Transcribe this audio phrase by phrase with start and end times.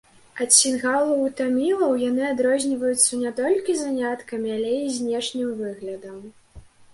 [0.43, 6.17] Ад сінгалаў і тамілаў яны адрозніваюцца не толькі заняткамі, але і знешнім выглядам.